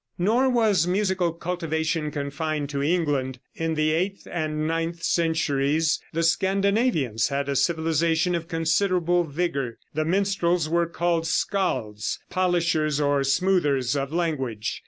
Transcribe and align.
Nor 0.17 0.49
was 0.49 0.87
musical 0.87 1.31
cultivation 1.31 2.09
confined 2.09 2.71
to 2.71 2.81
England. 2.81 3.37
In 3.53 3.75
the 3.75 3.91
eighth 3.91 4.25
and 4.31 4.67
ninth 4.67 5.03
centuries 5.03 6.01
the 6.11 6.23
Scandinavians 6.23 7.27
had 7.27 7.47
a 7.47 7.55
civilization 7.55 8.33
of 8.33 8.47
considerable 8.47 9.25
vigor. 9.25 9.77
The 9.93 10.03
minstrels 10.03 10.67
were 10.67 10.87
called 10.87 11.27
Scalds, 11.27 12.19
polishers 12.31 12.99
or 12.99 13.23
smoothers 13.23 13.95
of 13.95 14.11
language. 14.11 14.79